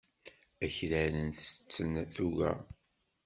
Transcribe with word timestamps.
Akraren 0.65 1.29
ttetten 1.31 1.91
tuga. 2.15 2.51